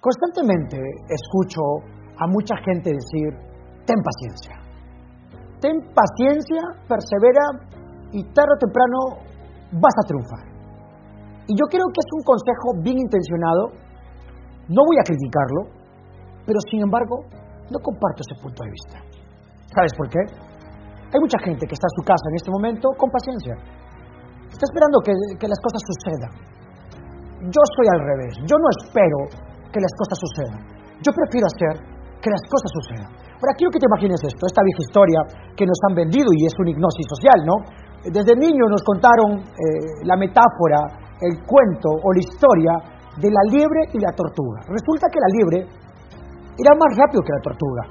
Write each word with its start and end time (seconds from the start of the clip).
Constantemente 0.00 0.78
escucho 1.08 1.60
a 2.18 2.26
mucha 2.26 2.56
gente 2.64 2.90
decir, 2.92 3.32
ten 3.84 3.96
paciencia. 4.02 4.54
Ten 5.60 5.76
paciencia, 5.94 6.62
persevera 6.88 7.66
y 8.12 8.22
tarde 8.32 8.52
o 8.54 8.58
temprano 8.58 8.98
vas 9.72 9.96
a 9.98 10.06
triunfar. 10.06 10.44
Y 11.48 11.54
yo 11.54 11.66
creo 11.70 11.86
que 11.90 12.00
es 12.02 12.10
un 12.12 12.22
consejo 12.24 12.68
bien 12.82 12.98
intencionado, 12.98 13.70
no 14.68 14.82
voy 14.82 14.98
a 14.98 15.06
criticarlo, 15.06 15.60
pero 16.44 16.58
sin 16.70 16.82
embargo 16.82 17.22
no 17.70 17.78
comparto 17.78 18.22
ese 18.22 18.36
punto 18.42 18.64
de 18.64 18.70
vista. 18.70 18.98
¿Sabes 19.74 19.92
por 19.96 20.08
qué? 20.08 20.22
Hay 21.12 21.20
mucha 21.20 21.38
gente 21.38 21.66
que 21.66 21.74
está 21.74 21.86
en 21.86 21.96
su 21.98 22.02
casa 22.02 22.26
en 22.30 22.36
este 22.36 22.50
momento 22.50 22.90
con 22.98 23.10
paciencia. 23.10 23.54
Está 24.50 24.64
esperando 24.66 24.98
que, 25.02 25.12
las 25.46 25.60
cosas 25.62 25.80
sucedan. 25.86 26.32
Yo 27.46 27.62
soy 27.76 27.86
al 27.94 28.00
revés. 28.00 28.34
Yo 28.46 28.56
no 28.58 28.68
espero 28.82 29.18
que 29.76 29.84
las 29.84 29.92
cosas 29.92 30.16
sucedan. 30.16 30.60
Yo 31.04 31.12
prefiero 31.12 31.44
hacer 31.52 31.74
que 32.24 32.32
las 32.32 32.40
cosas 32.48 32.72
sucedan. 32.72 33.12
Ahora, 33.36 33.52
quiero 33.60 33.68
que 33.68 33.76
te 33.76 33.84
imagines 33.84 34.16
esto, 34.24 34.48
esta 34.48 34.64
vieja 34.64 34.80
historia 34.88 35.20
que 35.52 35.68
nos 35.68 35.76
han 35.84 35.92
vendido 35.92 36.32
y 36.32 36.48
es 36.48 36.56
una 36.56 36.72
hipnosis 36.72 37.04
social, 37.04 37.44
¿no? 37.44 37.56
Desde 38.08 38.32
niño 38.32 38.64
nos 38.72 38.80
contaron 38.80 39.44
eh, 39.44 40.00
la 40.08 40.16
metáfora, 40.16 40.80
el 41.20 41.44
cuento 41.44 41.92
o 41.92 42.08
la 42.16 42.24
historia 42.24 42.72
de 43.20 43.28
la 43.28 43.42
liebre 43.52 43.92
y 43.92 44.00
la 44.00 44.16
tortuga. 44.16 44.64
Resulta 44.64 45.12
que 45.12 45.20
la 45.20 45.28
liebre 45.28 45.58
era 46.56 46.72
más 46.72 46.96
rápido 46.96 47.20
que 47.20 47.36
la 47.36 47.44
tortuga. 47.44 47.82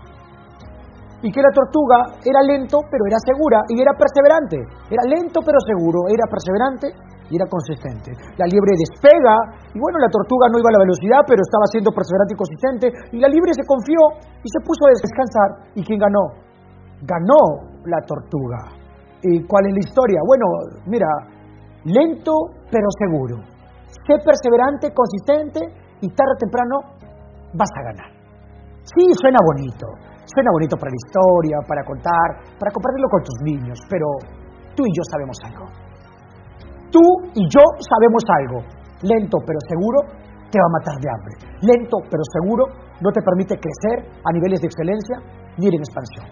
Y 1.22 1.30
que 1.30 1.42
la 1.42 1.54
tortuga 1.54 2.18
era 2.26 2.42
lento, 2.42 2.82
pero 2.90 3.06
era 3.06 3.22
segura 3.22 3.62
y 3.70 3.78
era 3.78 3.94
perseverante. 3.94 4.58
Era 4.90 5.06
lento, 5.06 5.42
pero 5.46 5.58
seguro, 5.62 6.10
era 6.10 6.26
perseverante 6.26 6.90
y 7.30 7.36
era 7.36 7.48
consistente. 7.50 8.14
La 8.38 8.46
liebre 8.46 8.74
despega, 8.78 9.36
y 9.74 9.80
bueno, 9.80 9.98
la 9.98 10.10
tortuga 10.10 10.50
no 10.52 10.60
iba 10.62 10.70
a 10.70 10.78
la 10.78 10.84
velocidad, 10.86 11.22
pero 11.26 11.42
estaba 11.42 11.66
siendo 11.74 11.90
perseverante 11.90 12.34
y 12.34 12.38
consistente, 12.38 12.86
y 13.14 13.18
la 13.18 13.30
liebre 13.30 13.54
se 13.54 13.66
confió 13.66 14.00
y 14.44 14.48
se 14.50 14.60
puso 14.62 14.86
a 14.86 14.94
descansar. 14.94 15.50
¿Y 15.74 15.82
quién 15.82 15.98
ganó? 15.98 16.38
Ganó 17.02 17.42
la 17.86 18.00
tortuga. 18.06 18.70
¿Y 19.26 19.42
cuál 19.50 19.66
es 19.68 19.74
la 19.74 19.84
historia? 19.84 20.20
Bueno, 20.22 20.46
mira, 20.86 21.10
lento 21.86 22.34
pero 22.70 22.88
seguro. 23.02 23.42
Sé 24.06 24.22
perseverante, 24.22 24.94
consistente, 24.94 25.60
y 26.02 26.08
tarde 26.14 26.34
o 26.36 26.42
temprano 26.46 26.76
vas 27.54 27.72
a 27.74 27.84
ganar. 27.90 28.10
Sí, 28.86 29.06
suena 29.18 29.40
bonito, 29.42 29.88
suena 30.30 30.52
bonito 30.54 30.78
para 30.78 30.94
la 30.94 31.00
historia, 31.02 31.58
para 31.66 31.82
contar, 31.82 32.28
para 32.60 32.70
compartirlo 32.70 33.10
con 33.10 33.22
tus 33.24 33.38
niños, 33.42 33.80
pero 33.90 34.06
tú 34.76 34.84
y 34.86 34.94
yo 34.94 35.02
sabemos 35.10 35.38
algo 35.42 35.85
Tú 36.92 37.04
y 37.34 37.44
yo 37.50 37.64
sabemos 37.82 38.24
algo. 38.42 38.60
Lento 39.04 39.38
pero 39.46 39.60
seguro 39.70 40.00
te 40.52 40.58
va 40.58 40.68
a 40.68 40.76
matar 40.80 40.96
de 41.02 41.10
hambre. 41.12 41.34
Lento 41.62 41.98
pero 42.10 42.24
seguro 42.32 42.64
no 43.02 43.10
te 43.12 43.22
permite 43.22 43.60
crecer 43.60 44.08
a 44.24 44.30
niveles 44.32 44.62
de 44.62 44.68
excelencia 44.68 45.18
ni 45.58 45.68
en 45.68 45.76
expansión. 45.76 46.26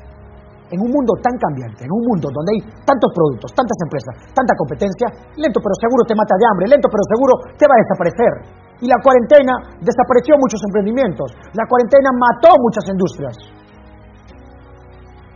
En 0.71 0.79
un 0.79 0.89
mundo 0.89 1.13
tan 1.21 1.35
cambiante, 1.37 1.85
en 1.85 1.91
un 1.91 2.01
mundo 2.07 2.31
donde 2.33 2.49
hay 2.55 2.61
tantos 2.87 3.11
productos, 3.13 3.51
tantas 3.53 3.77
empresas, 3.83 4.13
tanta 4.33 4.57
competencia, 4.57 5.05
lento 5.37 5.59
pero 5.61 5.75
seguro 5.77 6.01
te 6.07 6.17
mata 6.17 6.33
de 6.39 6.45
hambre, 6.49 6.65
lento 6.71 6.88
pero 6.89 7.03
seguro 7.05 7.33
te 7.59 7.67
va 7.67 7.75
a 7.77 7.83
desaparecer. 7.83 8.33
Y 8.81 8.89
la 8.89 8.97
cuarentena 9.03 9.53
desapareció 9.83 10.33
muchos 10.39 10.63
emprendimientos, 10.65 11.29
la 11.53 11.67
cuarentena 11.69 12.09
mató 12.15 12.57
muchas 12.57 12.89
industrias. 12.89 13.35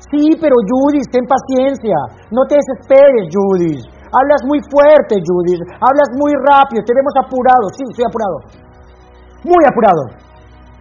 Sí, 0.09 0.39
pero 0.39 0.55
Judith, 0.63 1.11
ten 1.11 1.27
paciencia, 1.27 1.97
no 2.31 2.47
te 2.47 2.55
desesperes, 2.55 3.27
Judith. 3.27 3.96
Hablas 4.11 4.41
muy 4.47 4.59
fuerte, 4.72 5.19
Judith. 5.19 5.63
Hablas 5.80 6.09
muy 6.16 6.31
rápido. 6.47 6.83
Te 6.83 6.95
vemos 6.95 7.13
apurado. 7.19 7.66
Sí, 7.75 7.83
estoy 7.91 8.05
apurado. 8.08 8.38
Muy 9.44 9.64
apurado. 9.67 10.03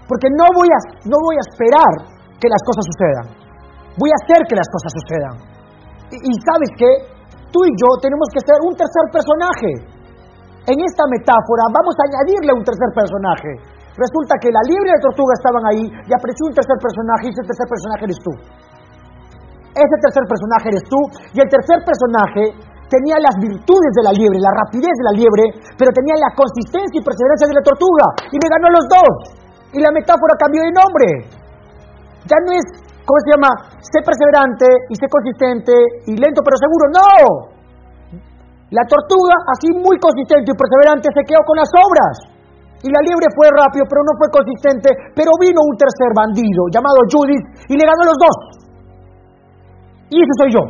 Porque 0.07 0.31
no 0.31 0.47
voy 0.55 0.71
a, 0.71 0.79
no 1.11 1.19
voy 1.19 1.37
a 1.39 1.45
esperar 1.51 1.93
que 2.39 2.47
las 2.47 2.63
cosas 2.63 2.85
sucedan. 2.87 3.27
Voy 3.99 4.11
a 4.13 4.19
hacer 4.23 4.41
que 4.47 4.55
las 4.55 4.69
cosas 4.71 4.91
sucedan. 4.95 5.35
Y, 6.13 6.31
sabes 6.47 6.71
qué? 6.79 6.91
Tú 7.50 7.67
y 7.67 7.73
yo 7.75 7.89
tenemos 7.99 8.31
que 8.31 8.43
ser 8.47 8.59
un 8.62 8.75
tercer 8.78 9.06
personaje. 9.11 9.71
En 10.67 10.79
esta 10.83 11.05
metáfora 11.11 11.67
vamos 11.71 11.95
a 11.99 12.06
añadirle 12.06 12.53
un 12.55 12.62
tercer 12.62 12.91
personaje. 12.95 13.50
Resulta 13.97 14.37
que 14.39 14.53
la 14.53 14.62
libre 14.69 14.93
y 14.93 14.95
la 14.95 15.03
tortuga 15.03 15.33
estaban 15.34 15.65
ahí 15.73 15.84
y 15.89 16.11
apareció 16.12 16.53
un 16.53 16.55
tercer 16.55 16.79
personaje 16.79 17.25
y 17.27 17.33
ese 17.33 17.45
tercer 17.49 17.67
personaje 17.67 18.03
eres 18.06 18.21
tú. 18.21 18.33
Ese 19.73 19.97
tercer 20.05 20.25
personaje 20.29 20.67
eres 20.69 20.84
tú 20.84 21.00
y 21.33 21.39
el 21.41 21.49
tercer 21.49 21.81
personaje 21.81 22.45
tenía 22.89 23.19
las 23.19 23.35
virtudes 23.39 23.93
de 23.95 24.03
la 24.07 24.13
liebre, 24.15 24.39
la 24.39 24.55
rapidez 24.55 24.95
de 24.95 25.07
la 25.07 25.15
liebre, 25.19 25.45
pero 25.75 25.91
tenía 25.91 26.17
la 26.19 26.31
consistencia 26.35 26.97
y 26.99 27.03
perseverancia 27.03 27.47
de 27.51 27.59
la 27.59 27.65
tortuga. 27.67 28.07
Y 28.31 28.37
me 28.39 28.49
ganó 28.51 28.67
los 28.71 28.87
dos. 28.87 29.15
Y 29.75 29.79
la 29.83 29.91
metáfora 29.91 30.39
cambió 30.39 30.63
de 30.63 30.73
nombre. 30.73 31.09
Ya 32.27 32.39
no 32.43 32.51
es, 32.55 32.67
¿cómo 33.03 33.19
se 33.23 33.31
llama? 33.35 33.51
Sé 33.83 33.99
perseverante 34.03 34.67
y 34.91 34.95
sé 34.95 35.07
consistente 35.11 35.75
y 36.11 36.15
lento 36.19 36.43
pero 36.43 36.57
seguro. 36.59 36.85
No. 36.95 37.11
La 38.75 38.83
tortuga, 38.91 39.35
así 39.55 39.71
muy 39.71 39.95
consistente 40.03 40.51
y 40.51 40.59
perseverante, 40.59 41.07
se 41.15 41.23
quedó 41.23 41.43
con 41.47 41.55
las 41.59 41.71
obras. 41.71 42.15
Y 42.83 42.91
la 42.91 43.01
liebre 43.03 43.27
fue 43.35 43.47
rápido, 43.51 43.87
pero 43.87 44.03
no 44.03 44.15
fue 44.19 44.29
consistente. 44.31 44.91
Pero 45.15 45.31
vino 45.39 45.63
un 45.63 45.77
tercer 45.79 46.11
bandido 46.15 46.67
llamado 46.71 46.99
Judith 47.07 47.47
y 47.71 47.75
le 47.79 47.85
ganó 47.87 48.03
los 48.11 48.19
dos. 48.19 48.37
Y 50.11 50.23
ese 50.23 50.35
soy 50.39 50.51
yo. 50.55 50.63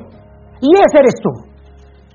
Y 0.60 0.70
ese 0.76 0.96
eres 1.00 1.16
tú. 1.20 1.55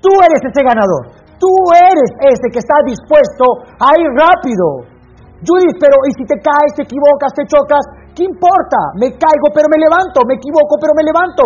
Tú 0.02 0.10
eres 0.18 0.42
ese 0.42 0.62
ganador. 0.66 1.14
Tú 1.38 1.50
eres 1.70 2.10
ese 2.26 2.50
que 2.50 2.58
está 2.58 2.74
dispuesto 2.82 3.70
a 3.78 3.94
ir 3.94 4.10
rápido. 4.18 4.90
Judith, 5.42 5.78
pero 5.78 5.96
¿y 6.06 6.12
si 6.18 6.24
te 6.26 6.38
caes, 6.38 6.70
te 6.74 6.82
equivocas, 6.86 7.30
te 7.34 7.46
chocas? 7.46 7.82
¿Qué 8.14 8.26
importa? 8.26 8.78
Me 8.98 9.14
caigo, 9.14 9.48
pero 9.54 9.66
me 9.70 9.78
levanto. 9.78 10.22
Me 10.26 10.38
equivoco, 10.38 10.78
pero 10.78 10.94
me 10.94 11.06
levanto. 11.06 11.42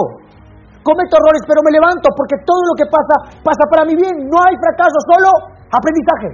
Cometo 0.84 1.16
errores, 1.16 1.42
pero 1.48 1.60
me 1.64 1.72
levanto, 1.72 2.12
porque 2.14 2.38
todo 2.46 2.62
lo 2.70 2.74
que 2.78 2.86
pasa, 2.86 3.40
pasa 3.42 3.64
para 3.68 3.84
mi 3.84 3.96
bien. 3.96 4.28
No 4.28 4.36
hay 4.40 4.54
fracaso, 4.56 4.96
solo 5.08 5.28
aprendizaje. 5.72 6.30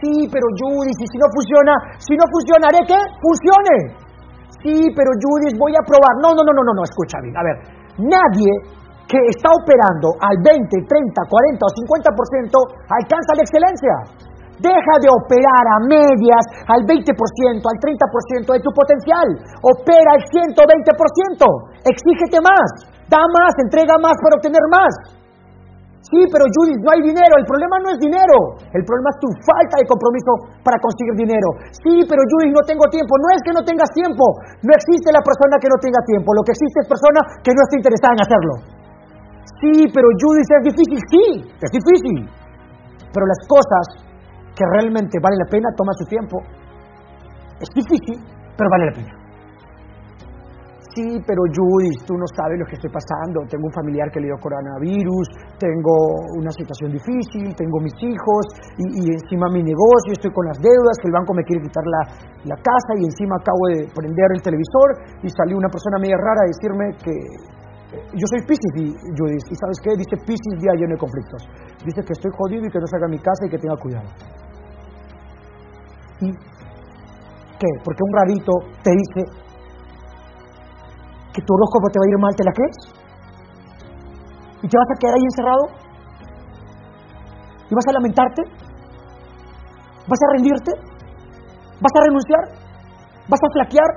Sí, 0.00 0.28
pero 0.28 0.46
Judith, 0.52 1.00
y 1.00 1.06
si 1.08 1.16
no 1.18 1.26
funciona, 1.32 1.72
si 1.96 2.14
no 2.14 2.24
funciona, 2.28 2.64
¿haré 2.68 2.82
qué? 2.84 3.00
Funcione. 3.24 3.76
Sí, 4.60 4.76
pero 4.92 5.10
Judith, 5.16 5.56
voy 5.58 5.72
a 5.74 5.82
probar. 5.82 6.12
No, 6.20 6.36
no, 6.36 6.44
no, 6.44 6.52
no, 6.52 6.62
no, 6.62 6.72
no, 6.76 6.82
escucha 6.84 7.18
bien. 7.24 7.34
A 7.36 7.42
ver, 7.42 7.56
nadie 8.04 8.52
que 9.08 9.20
está 9.28 9.52
operando 9.52 10.16
al 10.20 10.36
20, 10.40 10.64
30, 10.64 10.88
40 10.88 11.60
o 11.60 11.70
50% 11.84 12.52
alcanza 12.88 13.30
la 13.36 13.44
excelencia. 13.44 13.94
Deja 14.54 14.94
de 15.02 15.10
operar 15.10 15.64
a 15.66 15.78
medias 15.90 16.44
al 16.70 16.86
20%, 16.86 17.10
al 17.10 17.78
30% 17.82 18.54
de 18.54 18.62
tu 18.62 18.70
potencial. 18.70 19.28
Opera 19.60 20.14
al 20.14 20.22
120%. 20.30 20.54
Exígete 21.84 22.38
más. 22.38 22.86
Da 23.10 23.20
más, 23.34 23.52
entrega 23.60 23.98
más 24.00 24.14
para 24.22 24.38
obtener 24.38 24.62
más. 24.70 24.94
Sí, 26.04 26.20
pero 26.30 26.44
Judith, 26.46 26.80
no 26.84 26.92
hay 26.92 27.00
dinero. 27.00 27.34
El 27.40 27.48
problema 27.48 27.80
no 27.80 27.88
es 27.90 27.98
dinero. 27.98 28.60
El 28.70 28.84
problema 28.84 29.08
es 29.10 29.18
tu 29.24 29.28
falta 29.42 29.74
de 29.80 29.88
compromiso 29.88 30.32
para 30.62 30.76
conseguir 30.78 31.16
dinero. 31.16 31.48
Sí, 31.80 32.04
pero 32.06 32.22
Judith, 32.22 32.52
no 32.54 32.62
tengo 32.62 32.84
tiempo. 32.92 33.16
No 33.18 33.28
es 33.34 33.40
que 33.42 33.56
no 33.56 33.64
tengas 33.64 33.90
tiempo. 33.90 34.22
No 34.62 34.70
existe 34.70 35.10
la 35.10 35.24
persona 35.24 35.56
que 35.58 35.66
no 35.66 35.80
tenga 35.80 35.98
tiempo. 36.06 36.30
Lo 36.36 36.44
que 36.44 36.52
existe 36.52 36.84
es 36.84 36.88
persona 36.88 37.20
que 37.42 37.52
no 37.56 37.60
esté 37.66 37.74
interesada 37.80 38.12
en 38.14 38.22
hacerlo. 38.22 38.73
Sí, 39.60 39.86
pero 39.92 40.08
Judith 40.20 40.50
es 40.50 40.62
difícil, 40.72 41.00
sí, 41.10 41.24
es 41.60 41.70
difícil. 41.70 42.28
Pero 43.12 43.26
las 43.26 43.40
cosas 43.46 44.04
que 44.54 44.64
realmente 44.72 45.18
valen 45.22 45.38
la 45.38 45.50
pena 45.50 45.68
toman 45.76 45.94
su 45.94 46.04
tiempo. 46.06 46.36
Es 47.60 47.70
difícil, 47.74 48.18
pero 48.56 48.70
vale 48.70 48.86
la 48.86 48.92
pena. 48.92 49.24
Sí, 50.94 51.18
pero 51.26 51.42
Judith, 51.50 52.06
tú 52.06 52.14
no 52.14 52.22
sabes 52.38 52.54
lo 52.54 52.66
que 52.70 52.78
estoy 52.78 52.90
pasando. 52.90 53.42
Tengo 53.50 53.66
un 53.66 53.74
familiar 53.74 54.06
que 54.14 54.22
le 54.22 54.30
dio 54.30 54.38
coronavirus, 54.38 55.26
tengo 55.58 55.94
una 56.38 56.54
situación 56.54 56.94
difícil, 56.94 57.50
tengo 57.58 57.82
mis 57.82 57.98
hijos 57.98 58.42
y, 58.78 59.10
encima 59.10 59.50
mi 59.50 59.58
negocio, 59.58 60.14
estoy 60.14 60.30
con 60.30 60.46
las 60.46 60.58
deudas, 60.62 60.94
que 61.02 61.10
el 61.10 61.14
banco 61.18 61.34
me 61.34 61.42
quiere 61.42 61.66
quitar 61.66 61.82
la, 61.82 62.02
la 62.46 62.56
casa 62.62 62.94
y 62.94 63.10
encima 63.10 63.34
acabo 63.42 63.74
de 63.74 63.90
prender 63.90 64.38
el 64.38 64.42
televisor 64.42 65.18
y 65.26 65.28
salió 65.34 65.58
una 65.58 65.66
persona 65.66 65.98
media 65.98 66.14
rara 66.14 66.46
a 66.46 66.50
decirme 66.54 66.94
que 67.02 67.14
yo 68.12 68.26
soy 68.26 68.40
Pisces, 68.46 68.74
y 68.76 68.84
Judith, 69.16 69.46
y 69.50 69.54
¿sabes 69.54 69.78
qué? 69.82 69.90
Dice 69.96 70.16
Pisces 70.26 70.60
día 70.60 70.72
lleno 70.74 70.94
de 70.94 70.98
conflictos. 70.98 71.42
Dice 71.84 72.00
que 72.04 72.12
estoy 72.12 72.30
jodido 72.36 72.66
y 72.66 72.70
que 72.70 72.78
no 72.78 72.86
salga 72.86 73.06
a 73.06 73.10
mi 73.10 73.18
casa 73.18 73.46
y 73.46 73.50
que 73.50 73.58
tenga 73.58 73.76
cuidado. 73.76 74.08
¿Y 76.20 76.30
qué? 77.58 77.70
Porque 77.84 78.02
un 78.02 78.12
rarito 78.14 78.52
te 78.82 78.90
dice 78.90 79.20
que 81.34 81.42
tu 81.42 81.54
horóscopo 81.54 81.90
te 81.90 81.98
va 81.98 82.04
a 82.04 82.10
ir 82.10 82.18
mal, 82.18 82.34
¿te 82.36 82.44
la 82.44 82.52
crees? 82.52 82.78
¿Y 84.62 84.68
te 84.68 84.78
vas 84.78 84.90
a 84.90 84.98
quedar 84.98 85.14
ahí 85.14 85.24
encerrado? 85.24 85.64
¿Y 87.70 87.74
vas 87.74 87.86
a 87.88 87.92
lamentarte? 87.92 88.42
¿Vas 90.06 90.20
a 90.22 90.32
rendirte? 90.36 90.72
¿Vas 91.80 91.92
a 91.96 92.04
renunciar? 92.04 92.44
¿Vas 93.28 93.40
a 93.42 93.52
flaquear? 93.52 93.90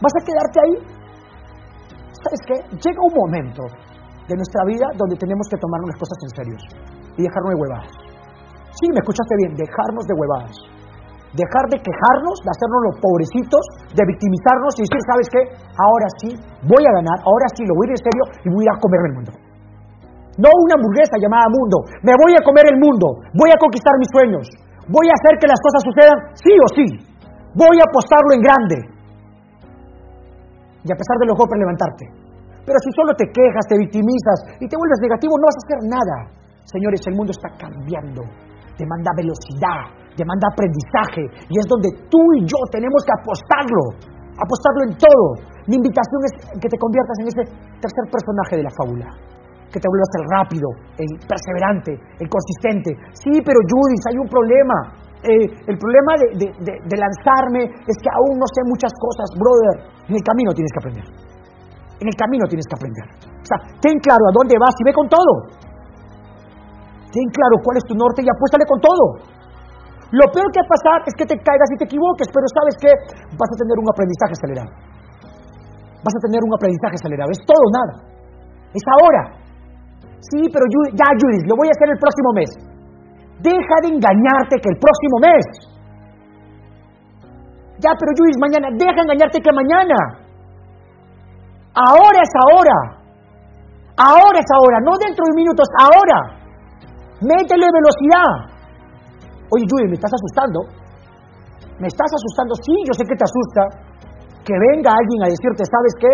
¿Vas 0.00 0.12
a 0.14 0.24
quedarte 0.24 0.60
ahí? 0.60 0.93
¿Sabes 2.24 2.40
qué? 2.48 2.56
Llega 2.80 3.00
un 3.04 3.12
momento 3.12 3.68
de 4.24 4.34
nuestra 4.34 4.64
vida 4.64 4.88
donde 4.96 5.20
tenemos 5.20 5.44
que 5.52 5.60
tomarnos 5.60 5.92
las 5.92 6.00
cosas 6.00 6.16
en 6.24 6.30
serio 6.32 6.56
y 7.20 7.28
dejarnos 7.28 7.52
de 7.52 7.58
huevadas. 7.60 7.92
Sí, 8.80 8.88
me 8.88 9.04
escuchaste 9.04 9.34
bien, 9.44 9.52
dejarnos 9.52 10.04
de 10.08 10.14
huevadas. 10.16 10.56
Dejar 11.36 11.64
de 11.68 11.78
quejarnos, 11.84 12.36
de 12.40 12.48
hacernos 12.48 12.80
los 12.88 12.96
pobrecitos, 13.02 13.62
de 13.92 14.02
victimizarnos 14.08 14.72
y 14.80 14.88
decir, 14.88 15.02
¿sabes 15.04 15.28
qué? 15.28 15.42
Ahora 15.76 16.08
sí 16.22 16.30
voy 16.64 16.80
a 16.80 16.92
ganar, 16.96 17.18
ahora 17.28 17.48
sí 17.52 17.66
lo 17.68 17.76
voy 17.76 17.84
a 17.84 17.88
ir 17.90 17.94
en 17.98 18.02
serio 18.06 18.24
y 18.40 18.48
voy 18.54 18.62
a 18.64 18.66
ir 18.66 18.72
a 18.72 18.80
comerme 18.80 19.08
el 19.12 19.16
mundo. 19.20 19.32
No 20.40 20.48
una 20.48 20.74
hamburguesa 20.80 21.20
llamada 21.20 21.46
mundo. 21.52 21.76
Me 22.00 22.14
voy 22.16 22.32
a 22.34 22.42
comer 22.42 22.66
el 22.72 22.78
mundo. 22.80 23.20
Voy 23.36 23.50
a 23.52 23.60
conquistar 23.60 23.94
mis 24.00 24.10
sueños. 24.10 24.46
Voy 24.88 25.06
a 25.06 25.14
hacer 25.14 25.38
que 25.38 25.46
las 25.46 25.60
cosas 25.60 25.80
sucedan 25.84 26.18
sí 26.34 26.54
o 26.56 26.68
sí. 26.72 26.86
Voy 27.54 27.76
a 27.78 27.86
apostarlo 27.86 28.30
en 28.34 28.42
grande. 28.42 28.93
Y 30.84 30.88
a 30.92 30.96
pesar 30.96 31.16
de 31.20 31.26
los 31.32 31.36
golpes, 31.36 31.56
levantarte. 31.58 32.04
Pero 32.64 32.78
si 32.80 32.90
solo 32.92 33.12
te 33.16 33.28
quejas, 33.28 33.64
te 33.68 33.76
victimizas 33.76 34.38
y 34.60 34.68
te 34.68 34.76
vuelves 34.76 35.00
negativo, 35.00 35.36
no 35.36 35.48
vas 35.48 35.56
a 35.56 35.64
hacer 35.64 35.80
nada. 35.88 36.16
Señores, 36.64 37.00
el 37.08 37.14
mundo 37.16 37.32
está 37.32 37.48
cambiando. 37.56 38.24
Demanda 38.76 39.12
velocidad, 39.16 39.92
demanda 40.16 40.48
aprendizaje. 40.48 41.24
Y 41.48 41.54
es 41.60 41.66
donde 41.68 41.92
tú 42.08 42.20
y 42.40 42.44
yo 42.48 42.56
tenemos 42.72 43.00
que 43.04 43.12
apostarlo. 43.20 43.84
Apostarlo 44.36 44.80
en 44.88 44.92
todo. 44.96 45.26
Mi 45.68 45.76
invitación 45.76 46.20
es 46.24 46.32
que 46.60 46.68
te 46.68 46.78
conviertas 46.80 47.16
en 47.20 47.26
ese 47.28 47.42
tercer 47.80 48.04
personaje 48.08 48.56
de 48.60 48.64
la 48.64 48.72
fábula 48.72 49.08
que 49.74 49.82
te 49.82 49.90
vuelvas 49.90 50.12
el 50.14 50.24
rápido, 50.30 50.68
el 51.02 51.10
perseverante, 51.26 51.98
el 52.22 52.28
consistente. 52.30 52.94
Sí, 53.18 53.42
pero 53.42 53.58
Judith, 53.66 54.06
hay 54.06 54.18
un 54.22 54.30
problema. 54.30 54.78
Eh, 55.24 55.48
el 55.48 55.76
problema 55.80 56.12
de, 56.36 56.96
lanzarme 57.00 57.64
es 57.64 57.96
que 57.96 58.10
aún 58.12 58.36
no 58.36 58.44
sé 58.44 58.60
muchas 58.68 58.92
cosas, 58.92 59.24
brother. 59.40 59.88
En 60.04 60.20
el 60.20 60.24
camino 60.24 60.52
tienes 60.52 60.68
que 60.68 60.80
aprender. 60.84 61.06
En 61.96 62.06
el 62.12 62.16
camino 62.16 62.44
tienes 62.44 62.68
que 62.68 62.76
aprender. 62.76 63.06
O 63.32 63.46
sea, 63.48 63.56
ten 63.80 63.96
claro 64.04 64.20
a 64.28 64.32
dónde 64.36 64.52
vas 64.60 64.76
y 64.76 64.84
ve 64.84 64.92
con 64.92 65.08
todo. 65.08 65.32
Ten 67.08 67.24
claro 67.32 67.56
cuál 67.64 67.80
es 67.80 67.84
tu 67.88 67.96
norte 67.96 68.20
y 68.20 68.28
apuéstale 68.28 68.68
con 68.68 68.80
todo. 68.84 69.04
Lo 70.12 70.28
peor 70.28 70.44
que 70.52 70.60
va 70.60 70.68
a 70.68 70.74
pasar 70.76 70.98
es 71.08 71.14
que 71.16 71.24
te 71.24 71.40
caigas 71.40 71.72
y 71.72 71.76
te 71.80 71.88
equivoques, 71.88 72.28
pero 72.28 72.44
sabes 72.52 72.76
que 72.76 72.92
vas 73.32 73.48
a 73.48 73.56
tener 73.56 73.80
un 73.80 73.88
aprendizaje 73.88 74.36
acelerado. 74.36 74.70
Vas 76.04 76.14
a 76.14 76.20
tener 76.20 76.44
un 76.44 76.52
aprendizaje 76.52 77.00
acelerado. 77.00 77.32
Es 77.32 77.40
todo 77.48 77.64
nada. 77.72 77.94
Es 78.76 78.84
ahora. 78.92 79.40
Sí, 80.20 80.52
pero 80.52 80.68
ya, 80.92 81.08
Judith, 81.16 81.48
lo 81.48 81.56
voy 81.56 81.72
a 81.72 81.74
hacer 81.80 81.88
el 81.88 81.96
próximo 81.96 82.28
mes. 82.36 82.73
Deja 83.40 83.76
de 83.82 83.88
engañarte 83.94 84.60
que 84.62 84.70
el 84.70 84.78
próximo 84.78 85.16
mes. 85.20 85.46
Ya, 87.82 87.90
pero 87.98 88.12
Judith, 88.16 88.38
mañana, 88.38 88.68
deja 88.72 88.94
de 88.94 89.02
engañarte 89.02 89.40
que 89.40 89.52
mañana. 89.52 89.98
Ahora 91.74 92.20
es 92.22 92.32
ahora. 92.46 92.78
Ahora 93.96 94.38
es 94.38 94.50
ahora, 94.54 94.78
no 94.82 94.92
dentro 94.98 95.22
de 95.26 95.34
minutos, 95.34 95.68
ahora. 95.78 96.18
Métele 97.20 97.66
velocidad. 97.66 98.54
Oye, 99.50 99.64
Judith, 99.70 99.90
me 99.90 99.98
estás 99.98 100.12
asustando. 100.14 100.60
Me 101.78 101.88
estás 101.88 102.10
asustando. 102.10 102.54
Sí, 102.62 102.74
yo 102.86 102.92
sé 102.94 103.04
que 103.04 103.16
te 103.16 103.24
asusta. 103.24 103.62
Que 104.44 104.54
venga 104.54 104.92
alguien 104.92 105.20
a 105.24 105.28
decirte, 105.30 105.64
¿sabes 105.64 105.94
qué? 105.98 106.12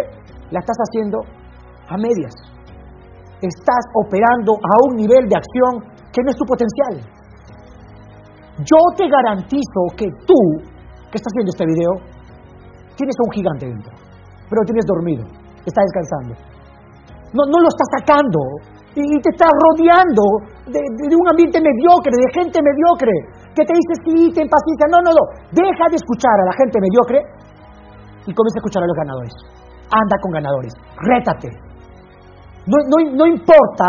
La 0.50 0.60
estás 0.60 0.76
haciendo 0.76 1.18
a 1.88 1.96
medias 1.96 2.50
estás 3.42 3.84
operando 3.94 4.52
a 4.52 4.74
un 4.88 4.96
nivel 4.96 5.28
de 5.28 5.36
acción 5.36 5.89
no 6.22 6.30
es 6.30 6.36
tu 6.36 6.44
potencial. 6.44 6.94
Yo 8.66 8.78
te 8.96 9.08
garantizo 9.08 9.80
que 9.96 10.06
tú, 10.26 10.40
que 11.10 11.16
estás 11.16 11.32
viendo 11.34 11.50
este 11.54 11.64
video, 11.64 11.92
tienes 12.96 13.14
a 13.16 13.24
un 13.24 13.32
gigante 13.32 13.66
dentro, 13.66 13.92
pero 14.50 14.60
tienes 14.66 14.84
dormido, 14.84 15.24
está 15.64 15.80
descansando. 15.80 16.34
No, 17.32 17.46
no 17.46 17.58
lo 17.62 17.68
estás 17.70 17.88
sacando 17.98 18.40
y, 18.94 19.22
te 19.22 19.30
está 19.30 19.46
rodeando 19.46 20.22
de, 20.66 21.14
un 21.14 21.26
ambiente 21.30 21.62
mediocre, 21.62 22.10
de 22.10 22.28
gente 22.34 22.58
mediocre, 22.58 23.14
que 23.54 23.62
te 23.62 23.72
dice 23.72 23.94
sí, 24.02 24.34
ten 24.34 24.50
paciencia. 24.50 24.86
No, 24.90 24.98
no, 24.98 25.14
no. 25.14 25.24
Deja 25.54 25.86
de 25.90 25.96
escuchar 25.96 26.34
a 26.42 26.46
la 26.50 26.54
gente 26.58 26.82
mediocre 26.82 27.22
y 28.26 28.34
comienza 28.34 28.58
a 28.58 28.62
escuchar 28.66 28.82
a 28.82 28.86
los 28.90 28.98
ganadores. 28.98 29.34
Anda 29.94 30.16
con 30.22 30.30
ganadores. 30.34 30.74
Rétate. 31.06 31.48
No, 32.66 32.76
no, 33.14 33.26
importa, 33.26 33.86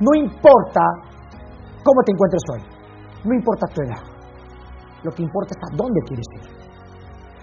no 0.00 0.10
importa 0.14 0.82
cómo 1.84 2.02
te 2.04 2.12
encuentres 2.12 2.42
hoy, 2.52 2.62
no 3.24 3.34
importa 3.34 3.66
tu 3.74 3.80
edad, 3.82 4.02
lo 5.02 5.10
que 5.12 5.22
importa 5.22 5.54
es 5.54 5.62
a 5.62 5.76
dónde 5.76 6.00
quieres 6.06 6.26
ir. 6.40 6.64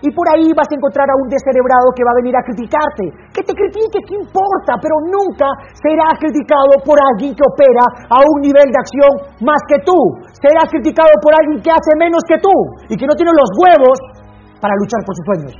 Y 0.01 0.09
por 0.17 0.25
ahí 0.33 0.49
vas 0.57 0.65
a 0.65 0.73
encontrar 0.73 1.05
a 1.05 1.19
un 1.21 1.29
descerebrado 1.29 1.93
que 1.93 2.01
va 2.01 2.09
a 2.09 2.21
venir 2.25 2.33
a 2.33 2.41
criticarte. 2.41 3.05
Que 3.29 3.45
te 3.45 3.53
critique, 3.53 4.01
¿qué 4.01 4.17
importa? 4.17 4.81
Pero 4.81 4.97
nunca 5.05 5.45
será 5.77 6.09
criticado 6.17 6.73
por 6.81 6.97
alguien 6.97 7.37
que 7.37 7.45
opera 7.45 7.85
a 8.09 8.17
un 8.17 8.41
nivel 8.41 8.65
de 8.65 8.81
acción 8.81 9.13
más 9.45 9.61
que 9.69 9.77
tú. 9.85 9.93
Será 10.41 10.65
criticado 10.65 11.13
por 11.21 11.37
alguien 11.37 11.61
que 11.61 11.69
hace 11.69 11.93
menos 12.01 12.25
que 12.25 12.41
tú 12.41 12.55
y 12.89 12.97
que 12.97 13.05
no 13.05 13.13
tiene 13.13 13.29
los 13.29 13.49
huevos 13.61 13.97
para 14.57 14.73
luchar 14.81 15.05
por 15.05 15.13
sus 15.13 15.25
sueños. 15.29 15.53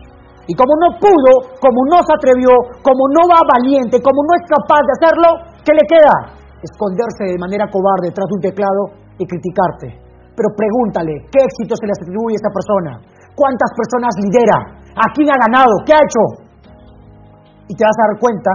Y 0.49 0.57
como 0.57 0.73
no 0.73 0.97
pudo, 0.97 1.53
como 1.61 1.85
no 1.85 2.01
se 2.01 2.09
atrevió, 2.17 2.49
como 2.81 3.13
no 3.13 3.29
va 3.29 3.45
valiente, 3.45 4.01
como 4.01 4.25
no 4.25 4.33
es 4.41 4.43
capaz 4.49 4.81
de 4.89 4.93
hacerlo, 4.97 5.29
¿qué 5.61 5.73
le 5.77 5.85
queda? 5.85 6.40
Esconderse 6.61 7.33
de 7.33 7.41
manera 7.41 7.65
cobarde 7.67 8.13
detrás 8.13 8.29
de 8.29 8.35
un 8.37 8.43
teclado 8.45 8.81
y 9.17 9.23
criticarte. 9.25 9.89
Pero 10.37 10.47
pregúntale, 10.55 11.27
¿qué 11.33 11.41
éxito 11.43 11.75
se 11.75 11.85
le 11.89 11.93
atribuye 11.97 12.37
a 12.37 12.41
esta 12.41 12.53
persona? 12.53 12.91
¿Cuántas 13.33 13.71
personas 13.73 14.13
lidera? 14.21 14.57
¿A 14.95 15.05
quién 15.13 15.27
ha 15.33 15.37
ganado? 15.37 15.73
¿Qué 15.83 15.91
ha 15.93 16.01
hecho? 16.01 16.23
Y 17.67 17.73
te 17.75 17.83
vas 17.83 17.97
a 17.97 18.07
dar 18.07 18.15
cuenta 18.19 18.51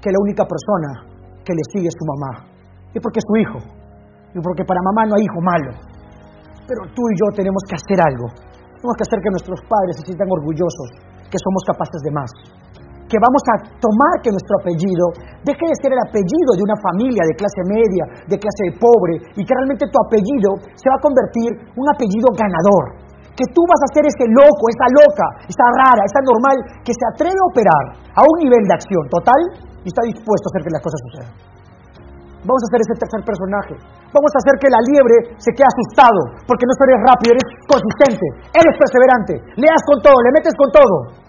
que 0.00 0.10
la 0.10 0.18
única 0.18 0.44
persona 0.48 1.12
que 1.44 1.52
le 1.54 1.64
sigue 1.70 1.88
es 1.88 1.96
tu 1.96 2.06
mamá. 2.08 2.48
Y 2.94 2.98
porque 2.98 3.20
es 3.20 3.26
tu 3.26 3.36
hijo. 3.36 3.58
Y 4.34 4.38
porque 4.40 4.64
para 4.64 4.80
mamá 4.82 5.06
no 5.06 5.14
hay 5.16 5.24
hijo 5.24 5.40
malo. 5.40 5.70
Pero 6.66 6.82
tú 6.94 7.02
y 7.10 7.14
yo 7.20 7.26
tenemos 7.36 7.62
que 7.68 7.76
hacer 7.76 7.98
algo 8.00 8.26
tenemos 8.82 8.98
que 8.98 9.06
hacer 9.06 9.22
que 9.22 9.30
nuestros 9.30 9.60
padres 9.70 9.94
se 9.94 10.06
sientan 10.10 10.26
orgullosos, 10.26 10.88
que 11.30 11.38
somos 11.38 11.62
capaces 11.70 12.02
de 12.02 12.10
más. 12.10 12.30
Que 13.12 13.20
vamos 13.20 13.44
a 13.52 13.76
tomar 13.76 14.24
que 14.24 14.32
nuestro 14.32 14.56
apellido 14.56 15.12
deje 15.44 15.64
de 15.68 15.76
ser 15.84 15.92
el 15.92 16.00
apellido 16.00 16.56
de 16.56 16.64
una 16.64 16.80
familia 16.80 17.20
de 17.28 17.36
clase 17.36 17.60
media, 17.68 18.08
de 18.24 18.40
clase 18.40 18.72
pobre, 18.80 19.20
y 19.36 19.44
que 19.44 19.52
realmente 19.52 19.84
tu 19.84 20.00
apellido 20.00 20.56
se 20.72 20.88
va 20.88 20.96
a 20.96 21.04
convertir 21.04 21.52
un 21.76 21.86
apellido 21.92 22.32
ganador. 22.32 22.96
Que 23.36 23.44
tú 23.52 23.60
vas 23.68 23.84
a 23.84 23.92
ser 23.92 24.08
ese 24.08 24.24
loco, 24.32 24.64
esa 24.72 24.88
loca, 24.96 25.44
esa 25.44 25.66
rara, 25.84 26.08
esa 26.08 26.24
normal, 26.24 26.56
que 26.80 26.96
se 26.96 27.04
atreve 27.12 27.36
a 27.36 27.48
operar 27.52 27.84
a 28.16 28.24
un 28.24 28.36
nivel 28.48 28.64
de 28.64 28.80
acción 28.80 29.04
total 29.12 29.40
y 29.84 29.92
está 29.92 30.08
dispuesto 30.08 30.48
a 30.48 30.50
hacer 30.56 30.62
que 30.64 30.72
las 30.72 30.80
cosas 30.80 31.00
sucedan. 31.04 31.32
Vamos 32.48 32.60
a 32.64 32.66
hacer 32.72 32.80
ese 32.80 32.96
tercer 32.96 33.22
personaje. 33.28 33.74
Vamos 34.08 34.32
a 34.32 34.40
hacer 34.40 34.56
que 34.56 34.72
la 34.72 34.80
liebre 34.88 35.36
se 35.36 35.52
quede 35.52 35.68
asustado, 35.68 36.20
porque 36.48 36.64
no 36.64 36.72
eres 36.80 37.00
rápido, 37.12 37.36
eres 37.36 37.48
consistente, 37.68 38.26
eres 38.56 38.74
perseverante, 38.80 39.32
leas 39.60 39.82
con 39.84 40.00
todo, 40.00 40.16
le 40.16 40.32
metes 40.32 40.56
con 40.56 40.68
todo. 40.72 41.21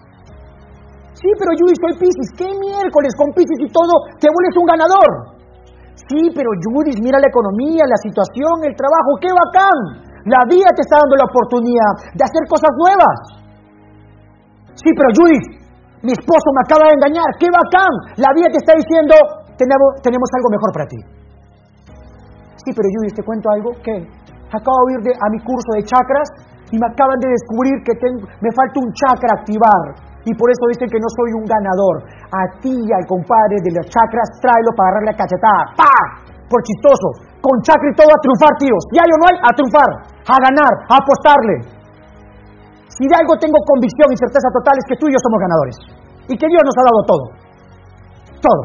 Sí, 1.24 1.32
pero 1.40 1.56
Judith, 1.56 1.80
soy 1.80 1.94
Pisces. 1.96 2.28
¿Qué 2.36 2.48
miércoles 2.52 3.16
con 3.16 3.32
Pisces 3.32 3.56
y 3.56 3.72
todo 3.72 4.12
te 4.20 4.28
vuelves 4.28 4.60
un 4.60 4.68
ganador? 4.68 5.10
Sí, 6.04 6.28
pero 6.36 6.52
Judith, 6.60 7.00
mira 7.00 7.16
la 7.16 7.32
economía, 7.32 7.88
la 7.88 7.96
situación, 7.96 8.60
el 8.68 8.76
trabajo, 8.76 9.16
qué 9.24 9.32
bacán. 9.32 10.04
La 10.28 10.44
vida 10.44 10.68
te 10.76 10.84
está 10.84 11.00
dando 11.00 11.16
la 11.16 11.24
oportunidad 11.24 12.12
de 12.12 12.22
hacer 12.28 12.44
cosas 12.44 12.68
nuevas. 12.76 13.16
Sí, 14.76 14.92
pero 14.92 15.08
Judith, 15.16 15.48
mi 16.04 16.12
esposo 16.12 16.44
me 16.52 16.62
acaba 16.68 16.92
de 16.92 16.96
engañar, 17.00 17.28
qué 17.40 17.48
bacán. 17.48 18.20
La 18.20 18.28
vida 18.36 18.52
te 18.52 18.60
está 18.60 18.76
diciendo, 18.76 19.16
tenemos, 19.56 20.28
algo 20.28 20.48
mejor 20.52 20.70
para 20.76 20.86
ti. 20.92 21.00
Sí, 22.68 22.70
pero 22.76 22.84
yo 22.84 23.00
te 23.16 23.24
cuento 23.24 23.48
algo 23.48 23.72
que 23.80 23.96
acabo 24.52 24.80
de 24.92 25.08
ir 25.08 25.16
a 25.16 25.26
mi 25.32 25.40
curso 25.40 25.72
de 25.72 25.88
chakras 25.88 26.28
y 26.68 26.76
me 26.76 26.84
acaban 26.84 27.16
de 27.16 27.32
descubrir 27.32 27.80
que 27.80 27.96
me 28.44 28.52
falta 28.52 28.76
un 28.76 28.92
chakra 28.92 29.40
activar. 29.40 30.12
Y 30.24 30.32
por 30.32 30.48
eso 30.48 30.64
dicen 30.72 30.88
que 30.88 30.96
no 30.96 31.08
soy 31.12 31.30
un 31.36 31.44
ganador. 31.44 31.96
A 32.32 32.42
ti 32.64 32.72
y 32.72 32.90
al 32.96 33.04
compadre 33.04 33.60
de 33.60 33.70
los 33.76 33.84
chakras, 33.92 34.24
tráelo 34.40 34.72
para 34.72 34.96
agarrarle 34.96 35.12
la 35.12 35.20
cachetada. 35.20 35.62
¡Pa! 35.76 35.96
Por 36.48 36.64
chistoso. 36.64 37.28
Con 37.44 37.60
chakra 37.60 37.92
y 37.92 37.96
todo 37.96 38.08
a 38.08 38.20
triunfar, 38.24 38.52
tíos. 38.56 38.82
Y 38.88 38.96
hay 38.96 39.10
o 39.12 39.16
no 39.20 39.26
hay, 39.28 39.36
a 39.44 39.50
triunfar. 39.52 39.90
A 40.24 40.36
ganar, 40.40 40.72
a 40.88 40.94
apostarle. 40.96 41.56
Si 42.88 43.04
de 43.04 43.16
algo 43.20 43.36
tengo 43.36 43.58
convicción 43.68 44.08
y 44.08 44.16
certeza 44.16 44.48
total 44.48 44.80
es 44.80 44.86
que 44.88 44.96
tú 44.96 45.04
y 45.08 45.12
yo 45.12 45.20
somos 45.20 45.40
ganadores. 45.44 45.76
Y 46.30 46.34
que 46.40 46.48
Dios 46.48 46.62
nos 46.64 46.76
ha 46.80 46.84
dado 46.88 47.00
todo. 47.04 47.24
Todo. 48.40 48.62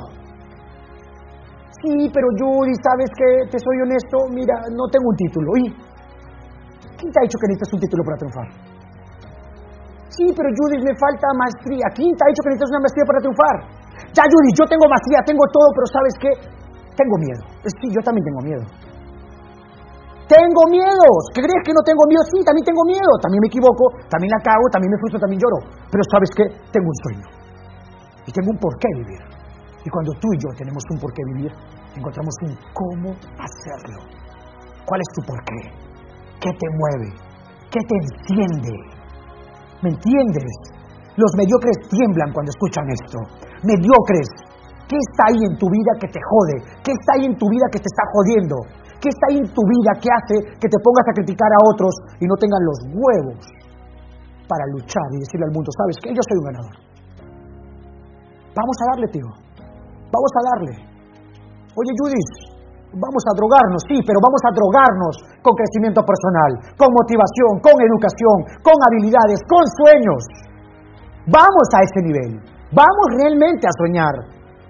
Sí, 1.84 2.12
pero 2.13 2.28
Judy, 2.39 2.75
¿sabes 2.80 3.12
qué? 3.16 3.51
Te 3.51 3.60
soy 3.60 3.84
honesto, 3.84 4.18
mira, 4.32 4.56
no 4.75 4.88
tengo 4.88 5.12
un 5.12 5.16
título. 5.16 5.50
¿Y 5.60 5.63
quién 6.96 7.12
te 7.12 7.20
ha 7.20 7.24
dicho 7.24 7.39
que 7.39 7.48
necesitas 7.51 7.74
un 7.74 7.80
título 7.80 8.04
para 8.04 8.18
triunfar? 8.18 8.68
Sí, 10.10 10.25
pero 10.34 10.50
Judy, 10.50 10.82
me 10.82 10.94
falta 10.98 11.28
maestría. 11.38 11.86
¿Quién 11.94 12.12
te 12.18 12.22
ha 12.25 12.30
dicho 12.34 12.42
que 12.42 12.50
necesitas 12.50 12.74
una 12.74 12.84
maestría 12.84 13.06
para 13.06 13.20
triunfar? 13.22 13.56
Ya, 14.10 14.24
Judy, 14.25 14.50
yo 14.58 14.66
tengo 14.66 14.86
maestría, 14.89 15.20
tengo 15.22 15.46
todo, 15.54 15.70
pero 15.78 15.86
¿sabes 15.94 16.13
qué? 16.18 16.32
Tengo 16.98 17.16
miedo. 17.22 17.42
Sí, 17.78 17.88
yo 17.94 18.01
también 18.01 18.25
tengo 18.25 18.42
miedo. 18.42 18.63
Tengo 20.30 20.62
miedos. 20.70 21.22
¿Crees 21.34 21.62
que 21.66 21.74
no 21.74 21.82
tengo 21.82 22.06
miedo? 22.06 22.22
Sí, 22.30 22.38
también 22.46 22.66
tengo 22.66 22.84
miedo. 22.86 23.13
También 23.22 23.42
me 23.42 23.50
equivoco, 23.50 23.89
también 24.10 24.30
la 24.30 24.42
cago, 24.46 24.66
también 24.70 24.94
me 24.94 24.98
frustro, 25.01 25.18
también 25.22 25.42
lloro. 25.42 25.60
Pero 25.89 26.04
¿sabes 26.10 26.30
qué? 26.38 26.46
Tengo 26.70 26.86
un 26.86 27.00
sueño. 27.01 27.28
Y 28.25 28.32
tengo 28.34 28.50
un 28.54 28.60
porqué 28.62 28.89
vivir. 28.94 29.22
Y 29.86 29.89
cuando 29.89 30.13
tú 30.22 30.28
y 30.34 30.38
yo 30.38 30.50
tenemos 30.58 30.84
un 30.92 30.98
por 31.00 31.13
qué 31.13 31.24
vivir, 31.34 31.51
encontramos 31.96 32.36
un 32.46 32.54
cómo 32.74 33.10
hacerlo. 33.42 34.06
¿Cuál 34.86 35.01
es 35.01 35.10
tu 35.18 35.22
porqué? 35.25 35.62
¿Qué 36.42 36.51
te 36.54 36.68
mueve? 36.78 37.10
¿Qué 37.72 37.80
te 37.80 37.96
enciende? 37.96 38.99
¿Me 39.81 39.89
entiendes? 39.89 40.51
Los 41.15 41.31
mediocres 41.36 41.77
tiemblan 41.91 42.31
cuando 42.31 42.51
escuchan 42.51 42.86
esto. 42.91 43.19
Mediocres. 43.63 44.27
¿Qué 44.88 44.98
está 44.98 45.29
ahí 45.29 45.41
en 45.45 45.55
tu 45.59 45.67
vida 45.69 45.91
que 46.01 46.09
te 46.09 46.19
jode? 46.19 46.57
¿Qué 46.81 46.91
está 46.91 47.12
ahí 47.15 47.25
en 47.29 47.38
tu 47.38 47.45
vida 47.48 47.65
que 47.71 47.79
te 47.79 47.89
está 47.91 48.03
jodiendo? 48.12 48.55
¿Qué 49.00 49.07
está 49.07 49.25
ahí 49.29 49.38
en 49.39 49.50
tu 49.53 49.62
vida 49.63 49.91
que 50.01 50.09
hace 50.12 50.36
que 50.59 50.67
te 50.67 50.79
pongas 50.83 51.05
a 51.07 51.13
criticar 51.13 51.48
a 51.48 51.62
otros 51.71 51.93
y 52.19 52.25
no 52.25 52.36
tengan 52.36 52.59
los 52.65 52.79
huevos 52.91 53.39
para 54.50 54.65
luchar 54.75 55.07
y 55.13 55.24
decirle 55.24 55.45
al 55.45 55.53
mundo, 55.53 55.69
sabes 55.77 55.95
que 56.01 56.09
yo 56.09 56.24
soy 56.25 56.38
un 56.41 56.48
ganador? 56.51 56.75
Vamos 58.57 58.77
a 58.81 58.86
darle, 58.91 59.07
tío. 59.13 59.29
Vamos 60.09 60.31
a 60.36 60.41
darle. 60.51 60.74
Oye, 61.77 61.91
Judith, 62.01 62.49
vamos 62.93 63.24
a 63.29 63.34
drogarnos, 63.38 63.81
sí, 63.86 64.01
pero 64.01 64.17
vamos 64.17 64.41
a 64.46 64.51
drogarnos 64.53 65.13
con 65.46 65.53
crecimiento 65.53 66.01
personal, 66.01 66.74
con 66.74 66.89
motivación, 66.89 67.62
con 67.62 67.75
educación, 67.77 68.38
con 68.65 68.77
habilidades, 68.89 69.39
con 69.46 69.63
sueños. 69.77 70.22
Vamos 71.29 71.67
a 71.77 71.79
ese 71.86 72.01
nivel. 72.01 72.31
Vamos 72.74 73.08
realmente 73.17 73.65
a 73.69 73.74
soñar 73.77 74.15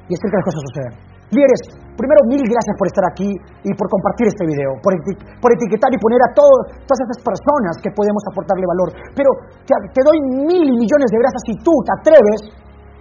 y 0.07 0.11
hacer 0.11 0.27
que 0.27 0.39
las 0.39 0.47
cosas 0.47 0.63
sucedan. 0.67 0.93
Líderes, 1.29 1.61
primero 1.93 2.25
mil 2.25 2.41
gracias 2.41 2.75
por 2.75 2.87
estar 2.89 3.05
aquí 3.05 3.29
y 3.29 3.71
por 3.77 3.85
compartir 3.87 4.27
este 4.27 4.43
video, 4.49 4.81
por, 4.81 4.97
por 5.39 5.49
etiquetar 5.53 5.93
y 5.93 5.99
poner 6.01 6.19
a 6.25 6.33
todas 6.33 6.97
esas 6.99 7.19
personas 7.21 7.77
que 7.79 7.93
podemos 7.93 8.23
aportarle 8.33 8.65
valor. 8.65 8.89
Pero 9.13 9.29
te, 9.63 9.71
te 9.93 10.01
doy 10.01 10.17
mil 10.47 10.67
millones 10.73 11.07
de 11.13 11.17
gracias 11.21 11.43
si 11.45 11.55
tú 11.61 11.71
te 11.85 11.91
atreves 11.93 12.41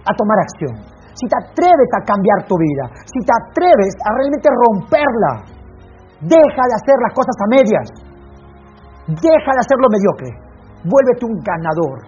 a 0.05 0.11
tomar 0.13 0.37
acción 0.45 0.98
si 1.19 1.27
te 1.27 1.35
atreves 1.35 1.89
a 1.99 2.01
cambiar 2.07 2.47
tu 2.47 2.55
vida, 2.55 2.87
si 3.03 3.19
te 3.27 3.33
atreves 3.35 3.93
a 3.99 4.09
realmente 4.15 4.47
romperla, 4.47 5.33
deja 6.23 6.63
de 6.63 6.75
hacer 6.79 6.97
las 7.03 7.13
cosas 7.13 7.35
a 7.43 7.47
medias, 7.51 7.87
deja 9.19 9.51
de 9.51 9.61
hacerlo 9.61 9.87
mediocre, 9.91 10.31
vuélvete 10.87 11.27
un 11.27 11.35
ganador 11.43 12.07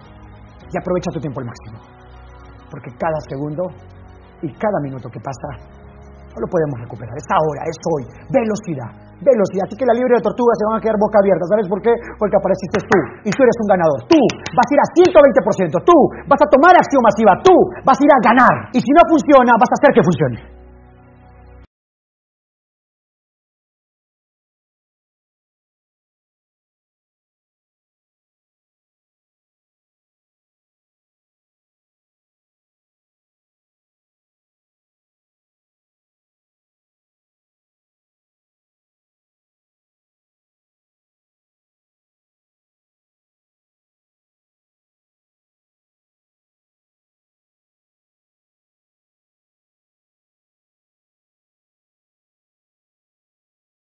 y 0.72 0.74
aprovecha 0.80 1.12
tu 1.12 1.20
tiempo 1.20 1.40
al 1.40 1.46
máximo. 1.46 1.76
Porque 2.72 2.88
cada 2.96 3.20
segundo 3.28 3.68
y 4.40 4.48
cada 4.56 4.80
minuto 4.80 5.08
que 5.12 5.20
pasa 5.20 5.60
no 6.32 6.40
lo 6.40 6.48
podemos 6.48 6.80
recuperar. 6.80 7.12
Es 7.12 7.28
ahora, 7.28 7.60
es 7.68 7.76
hoy. 7.92 8.04
Velocidad, 8.32 9.11
velocidad. 9.22 9.64
Así 9.66 9.74
que 9.78 9.86
la 9.86 9.94
libre 9.96 10.18
de 10.18 10.22
tortugas 10.22 10.58
se 10.58 10.66
van 10.66 10.76
a 10.78 10.80
quedar 10.82 10.98
boca 10.98 11.18
abierta. 11.22 11.46
¿Sabes 11.48 11.66
por 11.70 11.80
qué? 11.80 11.94
Porque 12.18 12.36
apareciste 12.36 12.78
tú 12.82 12.98
y 13.24 13.30
tú 13.30 13.40
eres 13.42 13.56
un 13.62 13.68
ganador. 13.70 13.98
Tú 14.10 14.20
vas 14.52 14.66
a 14.68 14.72
ir 14.74 14.80
a 14.82 14.86
120%. 14.92 15.82
Tú 15.82 15.96
vas 16.28 16.40
a 16.42 16.46
tomar 16.50 16.74
acción 16.74 17.02
masiva. 17.02 17.32
Tú 17.40 17.54
vas 17.86 17.98
a 17.98 18.02
ir 18.02 18.12
a 18.12 18.20
ganar. 18.20 18.54
Y 18.74 18.78
si 18.82 18.90
no 18.92 19.02
funciona, 19.08 19.56
vas 19.58 19.70
a 19.70 19.76
hacer 19.78 19.90
que 19.94 20.02
funcione. 20.02 20.61